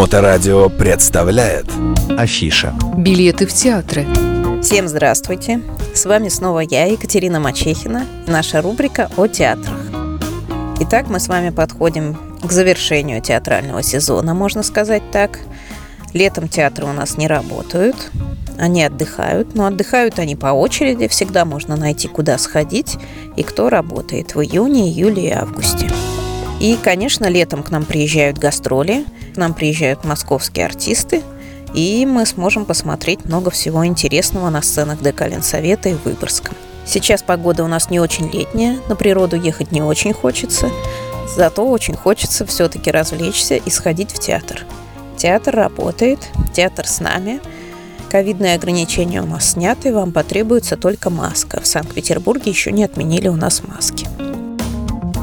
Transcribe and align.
Моторадио 0.00 0.70
представляет 0.70 1.66
Афиша 2.16 2.72
Билеты 2.96 3.46
в 3.46 3.52
театры 3.52 4.06
Всем 4.62 4.88
здравствуйте! 4.88 5.60
С 5.94 6.06
вами 6.06 6.30
снова 6.30 6.60
я, 6.60 6.86
Екатерина 6.86 7.38
Мачехина, 7.38 8.06
и 8.26 8.30
наша 8.30 8.62
рубрика 8.62 9.10
о 9.18 9.26
театрах. 9.26 9.76
Итак, 10.80 11.10
мы 11.10 11.20
с 11.20 11.28
вами 11.28 11.50
подходим 11.50 12.16
к 12.42 12.50
завершению 12.50 13.20
театрального 13.20 13.82
сезона, 13.82 14.32
можно 14.32 14.62
сказать 14.62 15.02
так. 15.12 15.38
Летом 16.14 16.48
театры 16.48 16.86
у 16.86 16.94
нас 16.94 17.18
не 17.18 17.26
работают, 17.26 18.10
они 18.58 18.82
отдыхают, 18.82 19.54
но 19.54 19.66
отдыхают 19.66 20.18
они 20.18 20.34
по 20.34 20.46
очереди, 20.46 21.08
всегда 21.08 21.44
можно 21.44 21.76
найти, 21.76 22.08
куда 22.08 22.38
сходить 22.38 22.96
и 23.36 23.42
кто 23.42 23.68
работает 23.68 24.34
в 24.34 24.40
июне, 24.40 24.88
июле 24.88 25.28
и 25.28 25.32
августе. 25.32 25.90
И, 26.58 26.78
конечно, 26.82 27.26
летом 27.26 27.62
к 27.62 27.68
нам 27.68 27.84
приезжают 27.84 28.38
гастроли, 28.38 29.04
к 29.30 29.36
нам 29.36 29.54
приезжают 29.54 30.04
московские 30.04 30.66
артисты, 30.66 31.22
и 31.74 32.04
мы 32.06 32.26
сможем 32.26 32.64
посмотреть 32.64 33.24
много 33.24 33.50
всего 33.50 33.86
интересного 33.86 34.50
на 34.50 34.62
сценах 34.62 35.00
ДК 35.00 35.28
Ленсовета 35.28 35.88
и 35.88 35.94
Выборгском. 35.94 36.54
Сейчас 36.84 37.22
погода 37.22 37.62
у 37.64 37.68
нас 37.68 37.90
не 37.90 38.00
очень 38.00 38.30
летняя, 38.30 38.78
на 38.88 38.96
природу 38.96 39.36
ехать 39.36 39.70
не 39.70 39.82
очень 39.82 40.12
хочется, 40.12 40.70
зато 41.36 41.66
очень 41.66 41.96
хочется 41.96 42.44
все-таки 42.46 42.90
развлечься 42.90 43.56
и 43.56 43.70
сходить 43.70 44.10
в 44.12 44.18
театр. 44.18 44.66
Театр 45.16 45.54
работает, 45.54 46.18
театр 46.52 46.86
с 46.86 47.00
нами. 47.00 47.40
Ковидные 48.10 48.54
ограничения 48.54 49.22
у 49.22 49.26
нас 49.26 49.52
сняты, 49.52 49.94
вам 49.94 50.12
потребуется 50.12 50.76
только 50.76 51.10
маска. 51.10 51.60
В 51.60 51.66
Санкт-Петербурге 51.66 52.50
еще 52.50 52.72
не 52.72 52.84
отменили 52.84 53.28
у 53.28 53.36
нас 53.36 53.62
маски. 53.62 54.08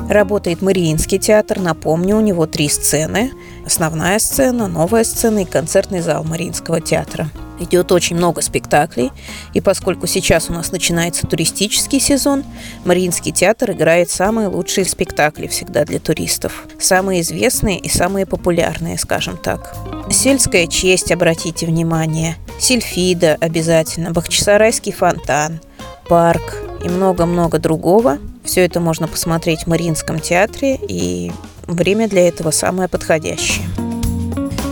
Работает 0.09 0.61
Мариинский 0.61 1.19
театр. 1.19 1.59
Напомню, 1.59 2.17
у 2.17 2.21
него 2.21 2.45
три 2.45 2.69
сцены. 2.69 3.31
Основная 3.65 4.19
сцена, 4.19 4.67
новая 4.67 5.03
сцена 5.03 5.39
и 5.39 5.45
концертный 5.45 5.99
зал 5.99 6.23
Мариинского 6.23 6.79
театра. 6.79 7.29
Идет 7.59 7.91
очень 7.91 8.15
много 8.15 8.41
спектаклей, 8.41 9.11
и 9.53 9.61
поскольку 9.61 10.05
сейчас 10.05 10.49
у 10.49 10.53
нас 10.53 10.71
начинается 10.71 11.25
туристический 11.25 11.99
сезон, 11.99 12.43
Мариинский 12.85 13.31
театр 13.31 13.71
играет 13.71 14.11
самые 14.11 14.47
лучшие 14.47 14.85
спектакли 14.85 15.47
всегда 15.47 15.83
для 15.83 15.99
туристов. 15.99 16.67
Самые 16.79 17.21
известные 17.21 17.79
и 17.79 17.89
самые 17.89 18.27
популярные, 18.27 18.97
скажем 18.97 19.37
так. 19.37 19.75
Сельская 20.11 20.67
честь, 20.67 21.11
обратите 21.11 21.65
внимание. 21.65 22.35
Сильфида 22.59 23.37
обязательно, 23.41 24.11
Бахчисарайский 24.11 24.91
фонтан, 24.91 25.59
парк 26.07 26.57
и 26.85 26.87
много-много 26.87 27.57
другого– 27.59 28.19
все 28.47 28.65
это 28.65 28.79
можно 28.79 29.07
посмотреть 29.07 29.63
в 29.63 29.67
Мариинском 29.67 30.19
театре, 30.19 30.79
и 30.87 31.31
время 31.67 32.07
для 32.07 32.27
этого 32.27 32.51
самое 32.51 32.87
подходящее. 32.87 33.65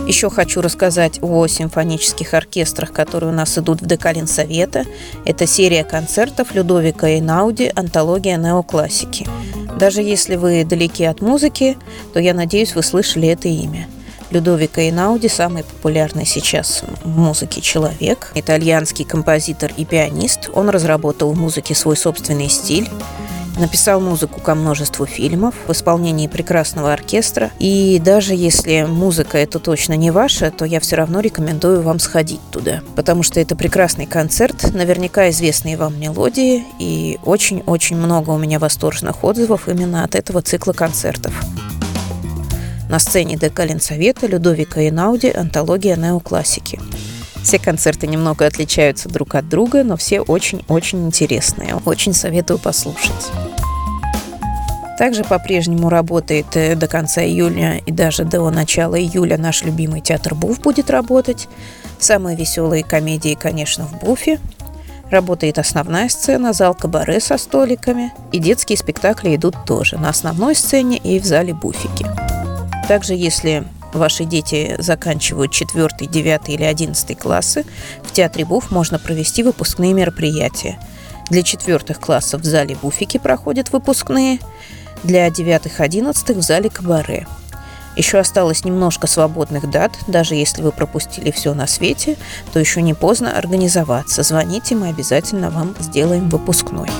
Еще 0.08 0.30
хочу 0.30 0.60
рассказать 0.60 1.18
о 1.20 1.46
симфонических 1.46 2.32
оркестрах, 2.32 2.92
которые 2.92 3.32
у 3.32 3.34
нас 3.34 3.58
идут 3.58 3.82
в 3.82 3.86
ДК 3.86 4.08
Совета. 4.26 4.84
Это 5.24 5.46
серия 5.46 5.84
концертов 5.84 6.54
Людовика 6.54 7.08
Эйнауди 7.08 7.70
«Антология 7.74 8.36
неоклассики». 8.36 9.26
Даже 9.78 10.00
если 10.00 10.36
вы 10.36 10.64
далеки 10.64 11.04
от 11.04 11.20
музыки, 11.20 11.76
то 12.14 12.20
я 12.20 12.32
надеюсь, 12.34 12.74
вы 12.74 12.82
слышали 12.82 13.28
это 13.28 13.48
имя. 13.48 13.88
Людовика 14.30 14.80
Эйнауди– 14.80 15.28
самый 15.28 15.64
популярный 15.64 16.24
сейчас 16.24 16.82
в 17.04 17.18
музыке 17.18 17.60
человек, 17.60 18.32
итальянский 18.34 19.04
композитор 19.04 19.72
и 19.76 19.84
пианист. 19.84 20.48
Он 20.54 20.70
разработал 20.70 21.32
в 21.32 21.38
музыке 21.38 21.74
свой 21.74 21.96
собственный 21.96 22.48
стиль– 22.48 22.88
Написал 23.56 24.00
музыку 24.00 24.40
ко 24.40 24.54
множеству 24.54 25.06
фильмов 25.06 25.54
в 25.66 25.72
исполнении 25.72 26.28
прекрасного 26.28 26.92
оркестра. 26.92 27.50
И 27.58 28.00
даже 28.04 28.34
если 28.34 28.82
музыка 28.82 29.38
это 29.38 29.58
точно 29.58 29.94
не 29.94 30.10
ваша, 30.10 30.50
то 30.50 30.66
я 30.66 30.78
все 30.78 30.96
равно 30.96 31.20
рекомендую 31.20 31.80
вам 31.80 31.98
сходить 31.98 32.40
туда. 32.50 32.82
Потому 32.96 33.22
что 33.22 33.40
это 33.40 33.56
прекрасный 33.56 34.04
концерт, 34.04 34.74
наверняка 34.74 35.30
известные 35.30 35.78
вам 35.78 35.98
мелодии. 35.98 36.64
И 36.78 37.18
очень-очень 37.24 37.96
много 37.96 38.30
у 38.30 38.38
меня 38.38 38.58
восторженных 38.58 39.24
отзывов 39.24 39.68
именно 39.68 40.04
от 40.04 40.14
этого 40.14 40.42
цикла 40.42 40.72
концертов. 40.72 41.32
На 42.90 42.98
сцене 42.98 43.36
ДК 43.38 43.64
Ленсовета 43.64 44.26
Людовика 44.26 44.86
Инауди 44.86 45.28
«Антология 45.30 45.96
неоклассики». 45.96 46.78
Все 47.46 47.60
концерты 47.60 48.08
немного 48.08 48.44
отличаются 48.44 49.08
друг 49.08 49.36
от 49.36 49.48
друга, 49.48 49.84
но 49.84 49.96
все 49.96 50.20
очень-очень 50.20 51.06
интересные. 51.06 51.76
Очень 51.84 52.12
советую 52.12 52.58
послушать. 52.58 53.30
Также 54.98 55.22
по-прежнему 55.22 55.88
работает 55.88 56.46
э, 56.56 56.74
до 56.74 56.88
конца 56.88 57.22
июля 57.22 57.76
и 57.86 57.92
даже 57.92 58.24
до 58.24 58.50
начала 58.50 58.98
июля 58.98 59.38
наш 59.38 59.62
любимый 59.62 60.00
театр 60.00 60.34
Буф 60.34 60.58
будет 60.60 60.90
работать. 60.90 61.46
Самые 62.00 62.36
веселые 62.36 62.82
комедии, 62.82 63.38
конечно, 63.40 63.86
в 63.86 64.00
Буфе. 64.00 64.40
Работает 65.12 65.60
основная 65.60 66.08
сцена, 66.08 66.52
зал 66.52 66.74
кабаре 66.74 67.20
со 67.20 67.38
столиками. 67.38 68.12
И 68.32 68.40
детские 68.40 68.76
спектакли 68.76 69.36
идут 69.36 69.54
тоже 69.64 69.98
на 69.98 70.08
основной 70.08 70.56
сцене 70.56 70.96
и 70.96 71.20
в 71.20 71.24
зале 71.24 71.54
Буфики. 71.54 72.06
Также, 72.88 73.14
если 73.14 73.62
ваши 73.96 74.24
дети 74.24 74.76
заканчивают 74.78 75.52
4, 75.52 75.88
9 76.00 76.48
или 76.48 76.64
11 76.64 77.18
классы, 77.18 77.64
в 78.02 78.12
Театре 78.12 78.44
Буф 78.44 78.70
можно 78.70 78.98
провести 78.98 79.42
выпускные 79.42 79.92
мероприятия. 79.92 80.78
Для 81.30 81.42
четвертых 81.42 82.00
классов 82.00 82.42
в 82.42 82.44
зале 82.44 82.76
Буфики 82.80 83.18
проходят 83.18 83.72
выпускные, 83.72 84.38
для 85.02 85.30
девятых, 85.30 85.80
одиннадцатых 85.80 86.38
в 86.38 86.42
зале 86.42 86.70
Кабаре. 86.70 87.26
Еще 87.96 88.18
осталось 88.18 88.64
немножко 88.64 89.06
свободных 89.06 89.70
дат, 89.70 89.92
даже 90.06 90.34
если 90.34 90.60
вы 90.60 90.70
пропустили 90.70 91.30
все 91.30 91.54
на 91.54 91.66
свете, 91.66 92.16
то 92.52 92.60
еще 92.60 92.82
не 92.82 92.92
поздно 92.92 93.36
организоваться. 93.36 94.22
Звоните, 94.22 94.74
мы 94.74 94.88
обязательно 94.88 95.50
вам 95.50 95.74
сделаем 95.80 96.28
выпускной. 96.28 96.90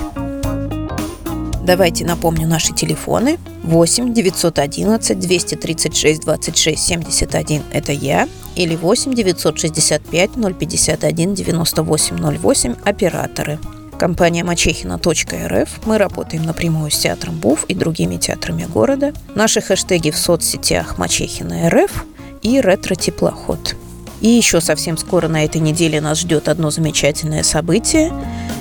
Давайте 1.62 2.06
напомню 2.06 2.48
наши 2.48 2.72
телефоны. 2.72 3.38
8 3.66 4.14
911 4.14 5.18
236 5.18 6.20
26 6.20 6.78
71– 6.78 7.62
это 7.72 7.92
я. 7.92 8.28
Или 8.54 8.76
8 8.76 9.12
965 9.12 10.30
051 10.58 11.34
98 11.34 12.38
08– 12.38 12.74
операторы. 12.84 13.58
Компания 13.98 14.44
мачехина.рф. 14.44 15.86
Мы 15.86 15.98
работаем 15.98 16.44
напрямую 16.44 16.90
с 16.90 16.98
театром 16.98 17.38
БУФ 17.40 17.64
и 17.64 17.74
другими 17.74 18.18
театрами 18.18 18.64
города. 18.64 19.12
Наши 19.34 19.60
хэштеги 19.60 20.10
в 20.10 20.16
соцсетях 20.16 20.98
Мачехина 20.98 21.68
РФ 21.70 22.04
и 22.42 22.60
Ретро-теплоход. 22.60 23.74
И 24.20 24.28
еще 24.28 24.60
совсем 24.60 24.96
скоро 24.96 25.28
на 25.28 25.44
этой 25.44 25.60
неделе 25.60 26.00
нас 26.00 26.20
ждет 26.20 26.48
одно 26.48 26.70
замечательное 26.70 27.42
событие. 27.42 28.12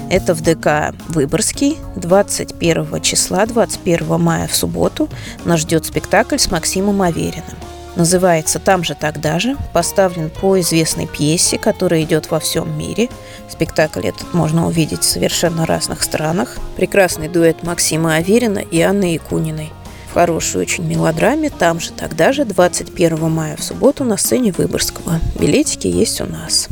Это 0.10 0.36
в 0.36 0.42
ДК 0.42 0.94
Выборгский 1.10 1.78
21 1.96 3.02
числа, 3.02 3.46
21 3.46 4.20
мая 4.20 4.48
в 4.48 4.56
субботу 4.56 5.10
нас 5.46 5.62
ждет 5.62 5.86
спектакль 5.86 6.38
с 6.38 6.52
Максимом 6.52 7.02
Авериным. 7.02 7.58
Называется 7.96 8.60
«Там 8.60 8.84
же, 8.84 8.94
тогда 8.94 9.40
же», 9.40 9.56
поставлен 9.74 10.30
по 10.30 10.60
известной 10.60 11.08
пьесе, 11.08 11.58
которая 11.58 12.04
идет 12.04 12.30
во 12.30 12.40
всем 12.40 12.78
мире. 12.78 13.10
Спектакль 13.50 14.06
этот 14.06 14.34
можно 14.34 14.68
увидеть 14.68 15.02
в 15.02 15.10
совершенно 15.10 15.66
разных 15.66 16.04
странах. 16.04 16.58
Прекрасный 16.76 17.30
дуэт 17.30 17.64
Максима 17.64 18.16
Аверина 18.16 18.60
и 18.60 18.82
Анны 18.82 19.14
Якуниной. 19.14 19.72
В 20.12 20.14
хорошей 20.14 20.62
очень 20.62 20.86
мелодраме 20.86 21.50
«Там 21.50 21.80
же, 21.80 21.92
тогда 21.92 22.34
же» 22.34 22.44
21 22.44 23.32
мая 23.32 23.56
в 23.56 23.64
субботу 23.64 24.04
на 24.04 24.18
сцене 24.18 24.52
Выборгского. 24.52 25.20
Билетики 25.40 25.88
есть 25.88 26.20
у 26.20 26.26
нас. 26.26 26.68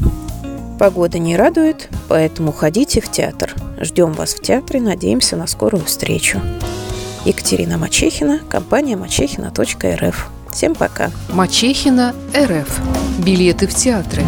Погода 0.79 1.19
не 1.19 1.37
радует, 1.37 1.89
поэтому 2.07 2.51
ходите 2.51 3.01
в 3.01 3.09
театр. 3.09 3.53
Ждем 3.79 4.13
вас 4.13 4.33
в 4.33 4.41
театре, 4.41 4.81
надеемся 4.81 5.35
на 5.35 5.47
скорую 5.47 5.85
встречу. 5.85 6.41
Екатерина 7.25 7.77
Мачехина, 7.77 8.39
компания 8.49 8.97
мачехина.рф. 8.97 10.29
Всем 10.51 10.75
пока. 10.75 11.09
Мачехина 11.29 12.13
РФ. 12.35 12.79
Билеты 13.19 13.67
в 13.67 13.73
театры. 13.73 14.23